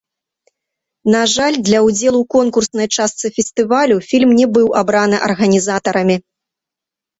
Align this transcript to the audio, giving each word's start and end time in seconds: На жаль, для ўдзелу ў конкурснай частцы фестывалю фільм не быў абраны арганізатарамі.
На 1.15 1.19
жаль, 1.33 1.57
для 1.67 1.79
ўдзелу 1.87 2.19
ў 2.21 2.25
конкурснай 2.37 2.87
частцы 2.95 3.27
фестывалю 3.37 4.01
фільм 4.09 4.35
не 4.41 4.47
быў 4.57 4.67
абраны 4.83 5.23
арганізатарамі. 5.29 6.21